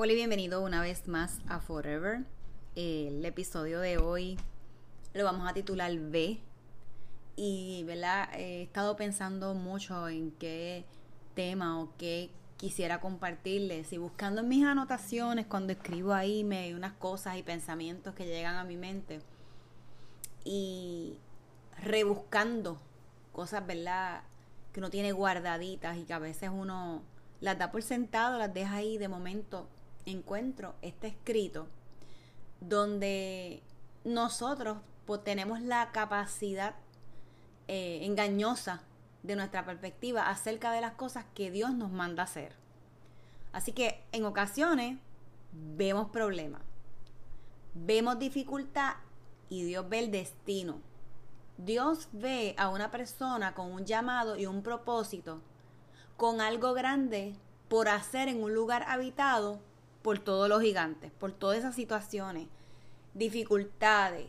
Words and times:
Hola 0.00 0.12
y 0.12 0.14
bienvenido 0.14 0.62
una 0.62 0.80
vez 0.80 1.08
más 1.08 1.40
a 1.48 1.58
Forever 1.58 2.24
el 2.76 3.24
episodio 3.24 3.80
de 3.80 3.98
hoy 3.98 4.38
lo 5.12 5.24
vamos 5.24 5.50
a 5.50 5.54
titular 5.54 5.92
B. 5.92 6.38
Y, 7.34 7.82
¿verdad? 7.82 8.28
He 8.32 8.62
estado 8.62 8.94
pensando 8.94 9.54
mucho 9.54 10.08
en 10.08 10.30
qué 10.30 10.84
tema 11.34 11.80
o 11.80 11.92
qué 11.98 12.30
quisiera 12.58 13.00
compartirles. 13.00 13.92
Y 13.92 13.98
buscando 13.98 14.42
en 14.42 14.46
mis 14.46 14.64
anotaciones, 14.64 15.46
cuando 15.46 15.72
escribo 15.72 16.12
ahí, 16.12 16.44
me 16.44 16.58
hay 16.58 16.74
unas 16.74 16.92
cosas 16.92 17.36
y 17.36 17.42
pensamientos 17.42 18.14
que 18.14 18.24
llegan 18.24 18.54
a 18.54 18.62
mi 18.62 18.76
mente. 18.76 19.18
Y 20.44 21.18
rebuscando 21.82 22.78
cosas, 23.32 23.66
¿verdad? 23.66 24.22
Que 24.72 24.78
uno 24.78 24.90
tiene 24.90 25.10
guardaditas 25.10 25.96
y 25.96 26.04
que 26.04 26.12
a 26.12 26.20
veces 26.20 26.50
uno 26.54 27.02
las 27.40 27.58
da 27.58 27.72
por 27.72 27.82
sentado, 27.82 28.38
las 28.38 28.54
deja 28.54 28.76
ahí 28.76 28.96
de 28.96 29.08
momento. 29.08 29.66
Encuentro 30.06 30.74
este 30.82 31.08
escrito 31.08 31.68
donde 32.60 33.62
nosotros 34.04 34.78
tenemos 35.24 35.60
la 35.60 35.90
capacidad 35.92 36.74
eh, 37.66 38.00
engañosa 38.02 38.82
de 39.22 39.36
nuestra 39.36 39.64
perspectiva 39.64 40.28
acerca 40.28 40.72
de 40.72 40.80
las 40.80 40.92
cosas 40.94 41.24
que 41.34 41.50
Dios 41.50 41.74
nos 41.74 41.90
manda 41.90 42.22
hacer. 42.22 42.54
Así 43.52 43.72
que 43.72 44.04
en 44.12 44.24
ocasiones 44.24 44.98
vemos 45.52 46.10
problemas, 46.10 46.62
vemos 47.74 48.18
dificultad 48.18 48.94
y 49.48 49.64
Dios 49.64 49.88
ve 49.88 50.00
el 50.00 50.10
destino. 50.10 50.80
Dios 51.56 52.08
ve 52.12 52.54
a 52.56 52.68
una 52.68 52.90
persona 52.90 53.54
con 53.54 53.72
un 53.72 53.84
llamado 53.84 54.36
y 54.36 54.46
un 54.46 54.62
propósito, 54.62 55.40
con 56.16 56.40
algo 56.40 56.72
grande 56.72 57.34
por 57.68 57.88
hacer 57.88 58.28
en 58.28 58.42
un 58.42 58.54
lugar 58.54 58.84
habitado 58.88 59.60
por 60.02 60.18
todos 60.18 60.48
los 60.48 60.62
gigantes, 60.62 61.10
por 61.12 61.32
todas 61.32 61.58
esas 61.58 61.74
situaciones, 61.74 62.48
dificultades 63.14 64.26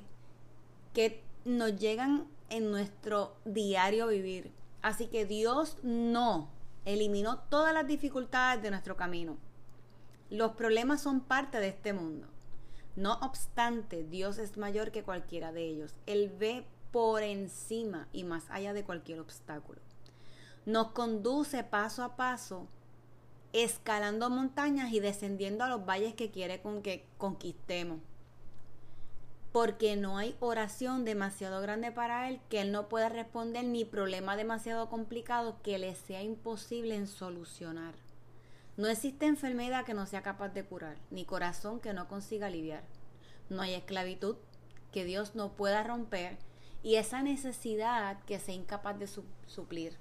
que 0.93 1.23
nos 1.45 1.75
llegan 1.77 2.27
en 2.49 2.71
nuestro 2.71 3.35
diario 3.45 4.07
vivir. 4.07 4.51
Así 4.81 5.07
que 5.07 5.25
Dios 5.25 5.77
no 5.83 6.49
eliminó 6.85 7.39
todas 7.49 7.73
las 7.73 7.87
dificultades 7.87 8.63
de 8.63 8.71
nuestro 8.71 8.95
camino. 8.95 9.37
Los 10.29 10.53
problemas 10.53 11.01
son 11.01 11.21
parte 11.21 11.59
de 11.59 11.69
este 11.69 11.93
mundo. 11.93 12.27
No 12.95 13.13
obstante, 13.21 14.03
Dios 14.03 14.37
es 14.37 14.57
mayor 14.57 14.91
que 14.91 15.03
cualquiera 15.03 15.51
de 15.51 15.63
ellos. 15.63 15.95
Él 16.05 16.33
ve 16.37 16.65
por 16.91 17.23
encima 17.23 18.07
y 18.11 18.23
más 18.23 18.49
allá 18.49 18.73
de 18.73 18.83
cualquier 18.83 19.19
obstáculo. 19.19 19.79
Nos 20.65 20.91
conduce 20.91 21.63
paso 21.63 22.03
a 22.03 22.15
paso 22.15 22.67
escalando 23.53 24.29
montañas 24.29 24.91
y 24.93 24.99
descendiendo 24.99 25.63
a 25.63 25.69
los 25.69 25.85
valles 25.85 26.13
que 26.13 26.31
quiere 26.31 26.61
con 26.61 26.81
que 26.81 27.05
conquistemos. 27.17 27.99
Porque 29.51 29.95
no 29.95 30.17
hay 30.17 30.35
oración 30.39 31.05
demasiado 31.05 31.59
grande 31.61 31.91
para 31.91 32.29
Él 32.29 32.39
que 32.49 32.61
Él 32.61 32.71
no 32.71 32.87
pueda 32.87 33.09
responder 33.09 33.65
ni 33.65 33.83
problema 33.83 34.35
demasiado 34.35 34.89
complicado 34.89 35.57
que 35.63 35.79
le 35.79 35.95
sea 35.95 36.21
imposible 36.21 36.95
en 36.95 37.07
solucionar. 37.07 37.95
No 38.77 38.87
existe 38.87 39.25
enfermedad 39.25 39.85
que 39.85 39.93
no 39.93 40.05
sea 40.05 40.21
capaz 40.21 40.49
de 40.49 40.63
curar, 40.63 40.97
ni 41.09 41.25
corazón 41.25 41.79
que 41.79 41.93
no 41.93 42.07
consiga 42.07 42.47
aliviar. 42.47 42.83
No 43.49 43.61
hay 43.61 43.73
esclavitud 43.73 44.37
que 44.91 45.03
Dios 45.03 45.35
no 45.35 45.53
pueda 45.53 45.83
romper 45.83 46.37
y 46.83 46.95
esa 46.95 47.21
necesidad 47.21 48.23
que 48.23 48.39
sea 48.39 48.55
incapaz 48.55 48.97
de 48.99 49.07
suplir. 49.47 49.97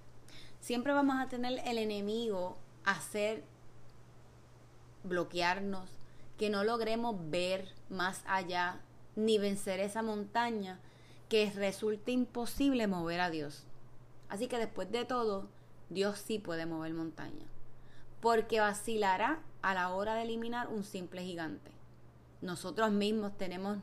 Siempre 0.61 0.93
vamos 0.93 1.17
a 1.19 1.29
tener 1.29 1.61
el 1.65 1.79
enemigo 1.79 2.59
hacer 2.91 3.45
bloquearnos, 5.05 5.91
que 6.39 6.49
no 6.51 6.65
logremos 6.65 7.17
ver 7.31 7.75
más 7.91 8.23
allá 8.27 8.81
ni 9.15 9.39
vencer 9.39 9.81
esa 9.81 10.03
montaña 10.03 10.79
que 11.29 11.51
resulte 11.51 12.13
imposible 12.13 12.87
mover 12.87 13.21
a 13.21 13.31
Dios. 13.31 13.65
Así 14.29 14.47
que 14.47 14.59
después 14.59 14.91
de 14.91 15.05
todo, 15.05 15.49
Dios 15.91 16.19
sí 16.19 16.39
puede 16.39 16.65
mover 16.65 16.95
montaña, 16.95 17.47
porque 18.21 18.61
vacilará 18.61 19.41
a 19.61 19.75
la 19.75 19.91
hora 19.91 20.15
de 20.15 20.23
eliminar 20.23 20.69
un 20.69 20.85
simple 20.85 21.23
gigante. 21.23 21.71
Nosotros 22.41 22.91
mismos 22.91 23.37
tenemos 23.37 23.79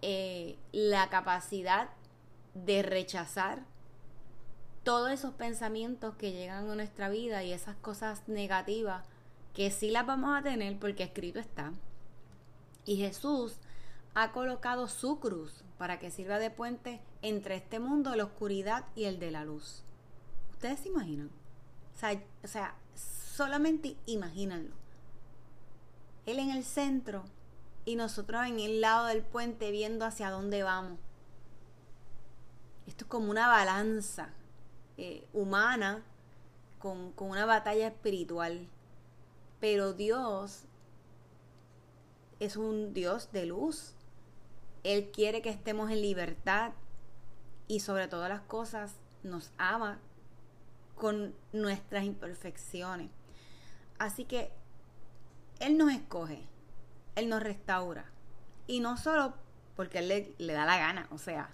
eh, 0.00 0.56
la 0.72 1.08
capacidad 1.10 1.90
de 2.54 2.82
rechazar 2.82 3.64
todos 4.84 5.10
esos 5.10 5.34
pensamientos 5.34 6.14
que 6.16 6.32
llegan 6.32 6.68
a 6.68 6.74
nuestra 6.74 7.08
vida 7.08 7.44
y 7.44 7.52
esas 7.52 7.76
cosas 7.76 8.26
negativas 8.26 9.04
que 9.54 9.70
sí 9.70 9.90
las 9.90 10.06
vamos 10.06 10.36
a 10.36 10.42
tener 10.42 10.78
porque 10.78 11.04
escrito 11.04 11.38
está. 11.38 11.72
Y 12.84 12.96
Jesús 12.96 13.56
ha 14.14 14.32
colocado 14.32 14.88
su 14.88 15.20
cruz 15.20 15.62
para 15.78 15.98
que 15.98 16.10
sirva 16.10 16.38
de 16.38 16.50
puente 16.50 17.00
entre 17.22 17.56
este 17.56 17.78
mundo 17.78 18.10
de 18.10 18.16
la 18.16 18.24
oscuridad 18.24 18.84
y 18.96 19.04
el 19.04 19.18
de 19.20 19.30
la 19.30 19.44
luz. 19.44 19.82
¿Ustedes 20.50 20.80
se 20.80 20.88
imaginan? 20.88 21.30
O 21.94 21.98
sea, 21.98 22.20
o 22.42 22.48
sea 22.48 22.74
solamente 22.94 23.96
imagínenlo. 24.06 24.74
Él 26.26 26.38
en 26.38 26.50
el 26.50 26.64
centro 26.64 27.24
y 27.84 27.96
nosotros 27.96 28.46
en 28.46 28.58
el 28.58 28.80
lado 28.80 29.06
del 29.06 29.22
puente 29.22 29.70
viendo 29.70 30.04
hacia 30.04 30.30
dónde 30.30 30.62
vamos. 30.62 30.98
Esto 32.86 33.04
es 33.04 33.10
como 33.10 33.30
una 33.30 33.48
balanza 33.48 34.30
eh, 34.96 35.26
humana 35.32 36.02
con, 36.78 37.12
con 37.12 37.30
una 37.30 37.46
batalla 37.46 37.88
espiritual. 37.88 38.68
Pero 39.60 39.92
Dios 39.92 40.64
es 42.40 42.56
un 42.56 42.92
Dios 42.92 43.30
de 43.32 43.46
luz. 43.46 43.94
Él 44.82 45.10
quiere 45.12 45.42
que 45.42 45.50
estemos 45.50 45.90
en 45.90 46.02
libertad 46.02 46.72
y 47.68 47.80
sobre 47.80 48.08
todas 48.08 48.28
las 48.28 48.40
cosas 48.40 48.96
nos 49.22 49.52
ama 49.58 49.98
con 50.96 51.34
nuestras 51.52 52.04
imperfecciones. 52.04 53.10
Así 53.98 54.24
que 54.24 54.50
Él 55.60 55.78
nos 55.78 55.92
escoge, 55.92 56.42
Él 57.14 57.28
nos 57.28 57.42
restaura. 57.42 58.10
Y 58.66 58.80
no 58.80 58.96
solo 58.96 59.34
porque 59.76 59.98
Él 60.00 60.08
le, 60.08 60.34
le 60.38 60.52
da 60.52 60.64
la 60.64 60.78
gana, 60.78 61.06
o 61.10 61.18
sea, 61.18 61.50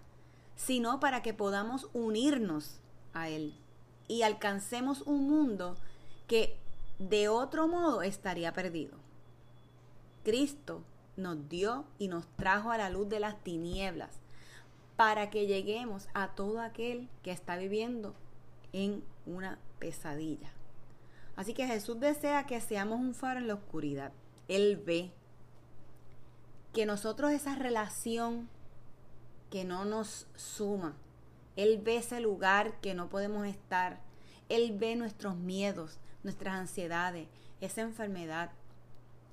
sino 0.56 1.00
para 1.00 1.22
que 1.22 1.34
podamos 1.34 1.88
unirnos 1.92 2.80
Él 3.26 3.54
y 4.06 4.22
alcancemos 4.22 5.02
un 5.02 5.28
mundo 5.28 5.76
que 6.28 6.56
de 6.98 7.28
otro 7.28 7.66
modo 7.66 8.02
estaría 8.02 8.52
perdido. 8.52 8.96
Cristo 10.24 10.82
nos 11.16 11.48
dio 11.48 11.84
y 11.98 12.08
nos 12.08 12.26
trajo 12.36 12.70
a 12.70 12.78
la 12.78 12.90
luz 12.90 13.08
de 13.08 13.18
las 13.18 13.42
tinieblas 13.42 14.20
para 14.96 15.30
que 15.30 15.46
lleguemos 15.46 16.08
a 16.14 16.28
todo 16.34 16.60
aquel 16.60 17.08
que 17.22 17.32
está 17.32 17.56
viviendo 17.56 18.14
en 18.72 19.02
una 19.26 19.58
pesadilla. 19.78 20.52
Así 21.36 21.54
que 21.54 21.66
Jesús 21.66 22.00
desea 22.00 22.46
que 22.46 22.60
seamos 22.60 22.98
un 22.98 23.14
faro 23.14 23.38
en 23.38 23.48
la 23.48 23.54
oscuridad. 23.54 24.12
Él 24.48 24.76
ve 24.84 25.12
que 26.72 26.84
nosotros 26.84 27.30
esa 27.30 27.54
relación 27.54 28.48
que 29.50 29.64
no 29.64 29.84
nos 29.84 30.26
suma, 30.34 30.94
Él 31.58 31.80
ve 31.82 31.96
ese 31.96 32.20
lugar 32.20 32.80
que 32.80 32.94
no 32.94 33.08
podemos 33.08 33.44
estar, 33.44 33.98
Él 34.48 34.78
ve 34.78 34.94
nuestros 34.94 35.36
miedos, 35.36 35.98
nuestras 36.22 36.54
ansiedades, 36.54 37.26
esa 37.60 37.80
enfermedad. 37.80 38.52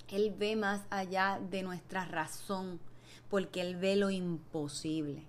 Él 0.07 0.33
ve 0.35 0.55
más 0.55 0.81
allá 0.89 1.39
de 1.51 1.61
nuestra 1.61 2.03
razón, 2.03 2.79
porque 3.29 3.61
Él 3.61 3.75
ve 3.75 3.95
lo 3.95 4.09
imposible. 4.09 5.21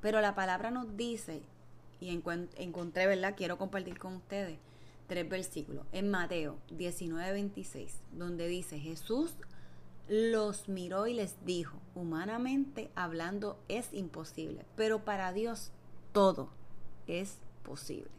Pero 0.00 0.22
la 0.22 0.34
palabra 0.34 0.70
nos 0.70 0.96
dice, 0.96 1.42
y 2.00 2.08
encontré, 2.08 3.06
¿verdad? 3.06 3.34
Quiero 3.36 3.58
compartir 3.58 3.98
con 3.98 4.14
ustedes 4.14 4.58
tres 5.08 5.28
versículos. 5.28 5.84
En 5.92 6.10
Mateo 6.10 6.56
19, 6.70 7.32
26, 7.32 8.00
donde 8.12 8.48
dice, 8.48 8.78
Jesús 8.78 9.34
los 10.08 10.70
miró 10.70 11.06
y 11.06 11.12
les 11.12 11.44
dijo, 11.44 11.82
humanamente 11.94 12.90
hablando 12.94 13.62
es 13.68 13.92
imposible, 13.92 14.64
pero 14.74 15.04
para 15.04 15.34
Dios 15.34 15.70
todo 16.12 16.50
es 17.06 17.38
posible. 17.62 18.10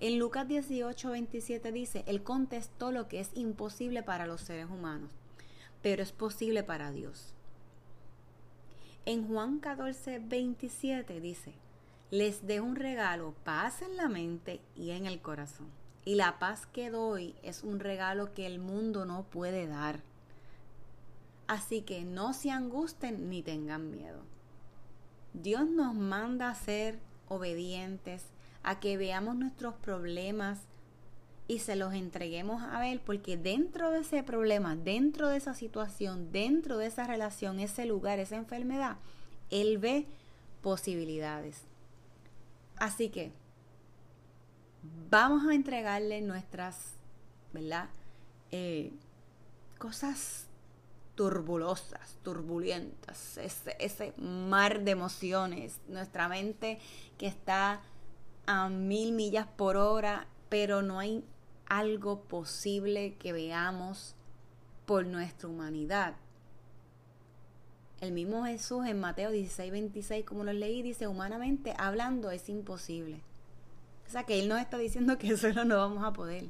En 0.00 0.18
Lucas 0.18 0.46
18, 0.46 1.10
27 1.10 1.72
dice, 1.72 2.04
Él 2.06 2.22
contestó 2.22 2.92
lo 2.92 3.08
que 3.08 3.20
es 3.20 3.30
imposible 3.34 4.02
para 4.02 4.26
los 4.26 4.42
seres 4.42 4.70
humanos, 4.70 5.10
pero 5.82 6.02
es 6.02 6.12
posible 6.12 6.62
para 6.62 6.92
Dios. 6.92 7.34
En 9.06 9.26
Juan 9.26 9.58
14, 9.58 10.20
27 10.20 11.20
dice, 11.20 11.54
les 12.10 12.46
dejo 12.46 12.64
un 12.64 12.76
regalo, 12.76 13.34
paz 13.44 13.82
en 13.82 13.96
la 13.96 14.08
mente 14.08 14.60
y 14.76 14.90
en 14.90 15.06
el 15.06 15.20
corazón. 15.20 15.66
Y 16.04 16.14
la 16.14 16.38
paz 16.38 16.66
que 16.66 16.90
doy 16.90 17.34
es 17.42 17.64
un 17.64 17.80
regalo 17.80 18.32
que 18.32 18.46
el 18.46 18.58
mundo 18.58 19.04
no 19.04 19.24
puede 19.24 19.66
dar. 19.66 20.00
Así 21.48 21.82
que 21.82 22.04
no 22.04 22.32
se 22.32 22.50
angusten 22.50 23.28
ni 23.28 23.42
tengan 23.42 23.90
miedo. 23.90 24.22
Dios 25.34 25.68
nos 25.68 25.94
manda 25.94 26.50
a 26.50 26.54
ser 26.54 26.98
obedientes, 27.28 28.24
a 28.62 28.80
que 28.80 28.96
veamos 28.96 29.36
nuestros 29.36 29.74
problemas 29.74 30.60
y 31.46 31.60
se 31.60 31.76
los 31.76 31.94
entreguemos 31.94 32.62
a 32.62 32.86
Él, 32.88 33.00
porque 33.00 33.36
dentro 33.36 33.90
de 33.90 34.00
ese 34.00 34.22
problema, 34.22 34.76
dentro 34.76 35.28
de 35.28 35.38
esa 35.38 35.54
situación, 35.54 36.30
dentro 36.30 36.76
de 36.76 36.86
esa 36.86 37.06
relación, 37.06 37.58
ese 37.58 37.86
lugar, 37.86 38.18
esa 38.18 38.36
enfermedad, 38.36 38.98
Él 39.50 39.78
ve 39.78 40.06
posibilidades. 40.60 41.62
Así 42.76 43.08
que 43.08 43.32
vamos 45.08 45.46
a 45.46 45.54
entregarle 45.54 46.20
nuestras, 46.20 46.92
¿verdad? 47.52 47.88
Eh, 48.50 48.92
cosas 49.78 50.47
turbulosas, 51.18 52.16
turbulentas, 52.22 53.38
ese, 53.38 53.74
ese 53.80 54.14
mar 54.18 54.84
de 54.84 54.92
emociones, 54.92 55.80
nuestra 55.88 56.28
mente 56.28 56.78
que 57.18 57.26
está 57.26 57.80
a 58.46 58.68
mil 58.68 59.10
millas 59.10 59.48
por 59.48 59.76
hora, 59.76 60.28
pero 60.48 60.80
no 60.80 61.00
hay 61.00 61.24
algo 61.66 62.20
posible 62.20 63.16
que 63.16 63.32
veamos 63.32 64.14
por 64.86 65.06
nuestra 65.06 65.48
humanidad. 65.48 66.14
El 68.00 68.12
mismo 68.12 68.44
Jesús 68.44 68.86
en 68.86 69.00
Mateo 69.00 69.32
16, 69.32 69.72
26, 69.72 70.24
como 70.24 70.44
lo 70.44 70.52
leí, 70.52 70.82
dice, 70.82 71.08
humanamente 71.08 71.74
hablando 71.78 72.30
es 72.30 72.48
imposible. 72.48 73.22
O 74.06 74.10
sea 74.12 74.22
que 74.22 74.38
Él 74.38 74.46
nos 74.46 74.60
está 74.60 74.78
diciendo 74.78 75.18
que 75.18 75.36
solo 75.36 75.64
no 75.64 75.78
vamos 75.78 76.04
a 76.04 76.12
poder. 76.12 76.44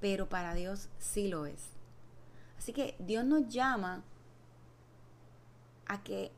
Pero 0.00 0.26
para 0.26 0.54
Dios 0.54 0.88
sí 0.98 1.28
lo 1.28 1.44
es. 1.44 1.77
Así 2.58 2.72
que 2.72 2.96
Dios 2.98 3.24
nos 3.24 3.48
llama 3.48 4.02
a 5.86 6.02
que 6.02 6.30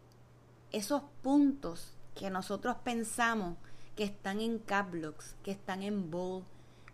esos 0.71 1.03
puntos 1.23 1.95
que 2.15 2.31
nosotros 2.31 2.77
pensamos 2.85 3.57
que 3.97 4.05
están 4.05 4.41
en 4.41 4.59
caplocks, 4.59 5.35
que 5.43 5.51
están 5.51 5.83
en 5.83 6.11
bold, 6.11 6.45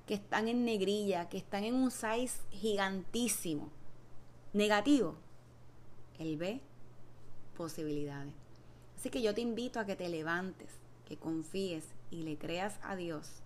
que 0.07 0.15
están 0.15 0.49
en 0.49 0.65
negrilla, 0.65 1.29
que 1.29 1.37
están 1.37 1.65
en 1.65 1.75
un 1.75 1.91
size 1.91 2.41
gigantísimo, 2.51 3.71
negativo, 4.53 5.17
Él 6.19 6.37
ve 6.37 6.61
posibilidades. 7.57 8.33
Así 8.97 9.11
que 9.11 9.21
yo 9.21 9.35
te 9.35 9.41
invito 9.41 9.81
a 9.81 9.85
que 9.85 9.97
te 9.97 10.09
levantes, 10.09 10.71
que 11.05 11.17
confíes 11.17 11.85
y 12.11 12.23
le 12.23 12.39
creas 12.39 12.79
a 12.83 12.97
Dios 12.97 13.43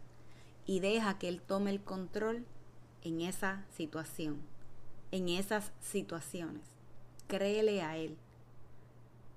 y 0.66 0.80
deja 0.80 1.18
que 1.18 1.28
Él 1.28 1.40
tome 1.40 1.70
el 1.70 1.82
control 1.82 2.44
en 3.02 3.22
esa 3.22 3.64
situación, 3.70 4.40
en 5.10 5.28
esas 5.28 5.72
situaciones. 5.80 6.62
Créele 7.26 7.82
a 7.82 7.96
Él. 7.96 8.16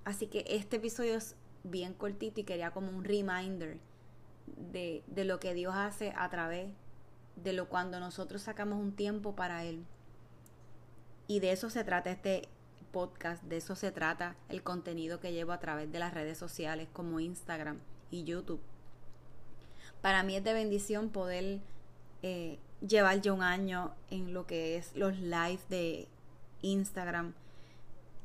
Así 0.06 0.28
que 0.28 0.46
este 0.48 0.78
episodio 0.78 1.16
es 1.16 1.36
bien 1.64 1.94
cortito 1.94 2.42
y 2.42 2.44
quería 2.44 2.72
como 2.72 2.90
un 2.90 3.04
reminder 3.04 3.80
de, 4.48 5.04
de 5.08 5.26
lo 5.26 5.40
que 5.40 5.54
Dios 5.54 5.74
hace 5.76 6.14
a 6.18 6.30
través 6.30 6.70
de 7.36 7.54
lo 7.54 7.70
cuando 7.70 8.00
nosotros 8.00 8.42
sacamos 8.42 8.80
un 8.80 8.96
tiempo 8.96 9.36
para 9.36 9.64
Él. 9.64 9.86
Y 11.28 11.40
de 11.40 11.52
eso 11.52 11.70
se 11.70 11.84
trata 11.84 12.12
este 12.12 12.50
podcast, 12.92 13.44
de 13.44 13.58
eso 13.58 13.76
se 13.76 13.92
trata 13.92 14.36
el 14.50 14.62
contenido 14.62 15.20
que 15.20 15.32
llevo 15.32 15.52
a 15.52 15.60
través 15.60 15.92
de 15.92 16.00
las 16.00 16.14
redes 16.14 16.38
sociales 16.38 16.88
como 16.94 17.20
Instagram 17.20 17.80
y 18.12 18.24
YouTube. 18.24 18.62
Para 20.02 20.22
mí 20.24 20.36
es 20.36 20.44
de 20.44 20.54
bendición 20.54 21.10
poder 21.10 21.62
eh, 22.22 22.60
llevar 22.88 23.22
ya 23.22 23.34
un 23.34 23.44
año 23.44 23.94
en 24.10 24.34
lo 24.34 24.46
que 24.46 24.78
es 24.78 24.96
los 24.96 25.18
lives 25.20 25.68
de 25.70 26.08
Instagram 26.62 27.34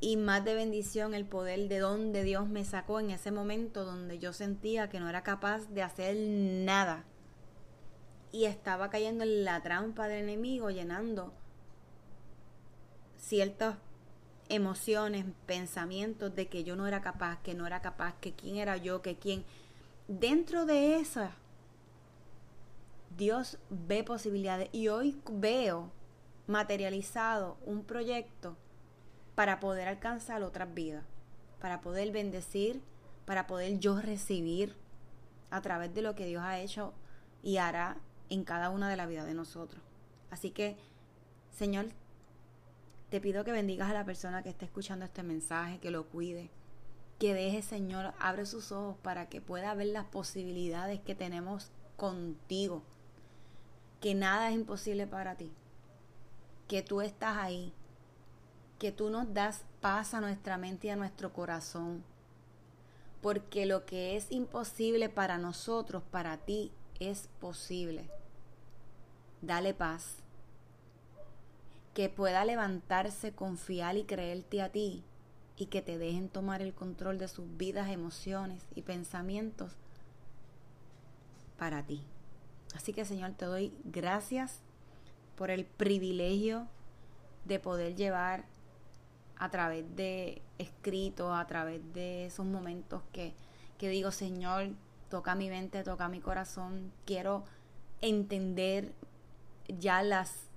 y 0.01 0.17
más 0.17 0.45
de 0.45 0.53
bendición 0.53 1.13
el 1.13 1.25
poder 1.25 1.67
de 1.67 1.79
donde 1.79 2.23
Dios 2.23 2.47
me 2.47 2.63
sacó 2.63 2.99
en 2.99 3.11
ese 3.11 3.31
momento 3.31 3.83
donde 3.83 4.19
yo 4.19 4.33
sentía 4.33 4.89
que 4.89 4.99
no 4.99 5.09
era 5.09 5.23
capaz 5.23 5.67
de 5.69 5.83
hacer 5.83 6.15
nada 6.17 7.03
y 8.31 8.45
estaba 8.45 8.89
cayendo 8.89 9.23
en 9.23 9.43
la 9.43 9.61
trampa 9.61 10.07
del 10.07 10.23
enemigo 10.23 10.69
llenando 10.69 11.33
ciertas 13.17 13.77
emociones, 14.49 15.25
pensamientos 15.45 16.35
de 16.35 16.47
que 16.47 16.63
yo 16.63 16.75
no 16.75 16.87
era 16.87 17.01
capaz, 17.01 17.41
que 17.41 17.53
no 17.53 17.67
era 17.67 17.81
capaz, 17.81 18.15
que 18.19 18.33
quién 18.33 18.57
era 18.57 18.77
yo, 18.77 19.01
que 19.01 19.15
quién. 19.15 19.45
Dentro 20.07 20.65
de 20.65 20.97
esa, 20.97 21.31
Dios 23.19 23.57
ve 23.69 24.05
posibilidades 24.05 24.69
y 24.71 24.87
hoy 24.87 25.21
veo 25.29 25.91
materializado 26.47 27.57
un 27.65 27.83
proyecto 27.83 28.55
para 29.35 29.59
poder 29.59 29.89
alcanzar 29.89 30.41
otras 30.41 30.73
vidas, 30.73 31.03
para 31.59 31.81
poder 31.81 32.13
bendecir, 32.13 32.81
para 33.25 33.45
poder 33.45 33.77
yo 33.79 33.99
recibir 33.99 34.77
a 35.49 35.59
través 35.59 35.93
de 35.93 36.01
lo 36.01 36.15
que 36.15 36.27
Dios 36.27 36.41
ha 36.41 36.59
hecho 36.59 36.93
y 37.43 37.57
hará 37.57 37.97
en 38.29 38.45
cada 38.45 38.69
una 38.69 38.89
de 38.89 38.95
las 38.95 39.09
vidas 39.09 39.25
de 39.25 39.33
nosotros. 39.33 39.83
Así 40.31 40.51
que, 40.51 40.77
Señor, 41.51 41.87
te 43.09 43.19
pido 43.19 43.43
que 43.43 43.51
bendigas 43.51 43.89
a 43.89 43.93
la 43.93 44.05
persona 44.05 44.43
que 44.43 44.49
esté 44.49 44.63
escuchando 44.63 45.03
este 45.03 45.23
mensaje, 45.23 45.79
que 45.79 45.91
lo 45.91 46.07
cuide, 46.07 46.51
que 47.19 47.33
deje, 47.33 47.63
Señor, 47.63 48.13
abre 48.17 48.45
sus 48.45 48.71
ojos 48.71 48.95
para 49.01 49.27
que 49.27 49.41
pueda 49.41 49.73
ver 49.73 49.87
las 49.87 50.05
posibilidades 50.05 51.01
que 51.01 51.15
tenemos 51.15 51.69
contigo, 51.97 52.81
que 53.99 54.15
nada 54.15 54.49
es 54.49 54.55
imposible 54.55 55.07
para 55.07 55.35
ti, 55.35 55.51
que 56.67 56.81
tú 56.81 57.01
estás 57.01 57.37
ahí, 57.37 57.73
que 58.77 58.91
tú 58.91 59.09
nos 59.09 59.33
das 59.33 59.65
paz 59.81 60.13
a 60.13 60.21
nuestra 60.21 60.57
mente 60.57 60.87
y 60.87 60.89
a 60.91 60.95
nuestro 60.95 61.33
corazón, 61.33 62.03
porque 63.21 63.65
lo 63.65 63.85
que 63.85 64.15
es 64.15 64.31
imposible 64.31 65.09
para 65.09 65.37
nosotros, 65.37 66.03
para 66.11 66.37
ti, 66.37 66.71
es 66.99 67.27
posible. 67.39 68.09
Dale 69.41 69.73
paz 69.73 70.17
que 71.93 72.07
pueda 72.09 72.45
levantarse, 72.45 73.33
confiar 73.33 73.97
y 73.97 74.03
creerte 74.03 74.61
a 74.61 74.69
ti 74.69 75.03
y 75.57 75.65
que 75.65 75.81
te 75.81 75.97
dejen 75.97 76.29
tomar 76.29 76.61
el 76.61 76.73
control 76.73 77.17
de 77.17 77.27
sus 77.27 77.57
vidas, 77.57 77.89
emociones 77.89 78.63
y 78.75 78.83
pensamientos 78.83 79.73
para 81.57 81.83
ti. 81.83 82.01
Así 82.75 82.93
que 82.93 83.05
Señor, 83.05 83.31
te 83.33 83.45
doy 83.45 83.73
gracias 83.83 84.59
por 85.35 85.51
el 85.51 85.65
privilegio 85.65 86.67
de 87.45 87.59
poder 87.59 87.95
llevar 87.95 88.45
a 89.37 89.49
través 89.49 89.95
de 89.95 90.41
escritos, 90.57 91.31
a 91.33 91.47
través 91.47 91.81
de 91.93 92.25
esos 92.25 92.45
momentos 92.45 93.01
que, 93.13 93.33
que 93.77 93.89
digo, 93.89 94.11
Señor, 94.11 94.71
toca 95.09 95.33
mi 95.35 95.49
mente, 95.49 95.83
toca 95.83 96.09
mi 96.09 96.19
corazón, 96.19 96.91
quiero 97.05 97.45
entender 98.01 98.93
ya 99.67 100.03
las 100.03 100.49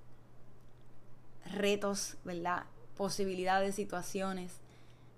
retos, 1.54 2.16
¿verdad? 2.24 2.64
Posibilidades, 2.96 3.74
situaciones 3.74 4.60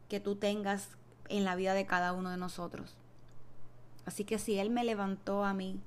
que 0.08 0.20
tú 0.20 0.36
tengas 0.36 0.90
en 1.28 1.44
la 1.44 1.56
vida 1.56 1.74
de 1.74 1.86
cada 1.86 2.12
uno 2.12 2.30
de 2.30 2.36
nosotros. 2.36 2.96
Así 4.04 4.24
que 4.24 4.38
si 4.38 4.58
Él 4.58 4.70
me 4.70 4.84
levantó 4.84 5.44
a 5.44 5.54
mí, 5.54 5.80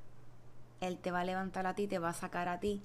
Él 0.80 0.98
te 0.98 1.12
va 1.12 1.22
a 1.22 1.26
levantar 1.26 1.66
a 1.68 1.74
ti, 1.74 1.88
te 1.88 2.00
va 2.00 2.10
a 2.10 2.14
sacar 2.14 2.48
a 2.50 2.60
ti, 2.60 2.82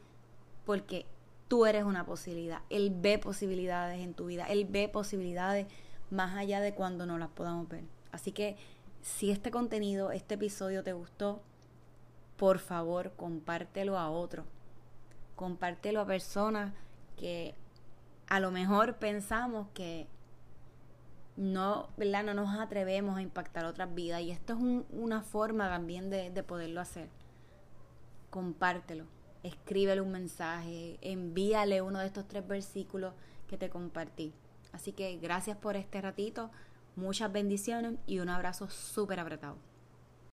porque 0.64 1.06
tú 1.48 1.66
eres 1.66 1.84
una 1.84 2.06
posibilidad. 2.06 2.62
Él 2.70 2.94
ve 2.96 3.18
posibilidades 3.18 4.00
en 4.00 4.14
tu 4.14 4.26
vida, 4.26 4.46
Él 4.46 4.66
ve 4.68 4.88
posibilidades 4.88 5.66
más 6.10 6.36
allá 6.36 6.60
de 6.60 6.74
cuando 6.74 7.06
no 7.06 7.18
las 7.18 7.28
podamos 7.30 7.68
ver. 7.68 7.84
Así 8.10 8.32
que 8.32 8.56
si 9.02 9.30
este 9.30 9.50
contenido, 9.50 10.12
este 10.12 10.34
episodio 10.34 10.82
te 10.82 10.92
gustó, 10.92 11.42
por 12.36 12.58
favor 12.58 13.12
compártelo 13.16 13.98
a 13.98 14.10
otro. 14.10 14.44
Compártelo 15.36 16.00
a 16.00 16.06
personas 16.06 16.72
que 17.16 17.54
a 18.28 18.40
lo 18.40 18.50
mejor 18.50 18.96
pensamos 18.96 19.68
que 19.74 20.06
no, 21.36 21.88
¿verdad? 21.96 22.24
no 22.24 22.34
nos 22.34 22.58
atrevemos 22.58 23.16
a 23.16 23.22
impactar 23.22 23.64
otras 23.64 23.94
vidas 23.94 24.20
y 24.22 24.30
esto 24.30 24.54
es 24.54 24.84
una 24.90 25.22
forma 25.22 25.68
también 25.68 26.10
de 26.10 26.42
poderlo 26.42 26.80
hacer. 26.80 27.08
Compártelo, 28.32 29.04
escríbele 29.42 30.00
un 30.00 30.10
mensaje, 30.10 30.98
envíale 31.02 31.82
uno 31.82 31.98
de 31.98 32.06
estos 32.06 32.26
tres 32.26 32.48
versículos 32.48 33.12
que 33.46 33.58
te 33.58 33.68
compartí. 33.68 34.32
Así 34.72 34.92
que 34.92 35.18
gracias 35.18 35.58
por 35.58 35.76
este 35.76 36.00
ratito, 36.00 36.50
muchas 36.96 37.30
bendiciones 37.30 37.96
y 38.06 38.20
un 38.20 38.30
abrazo 38.30 38.70
súper 38.70 39.20
apretado. 39.20 39.58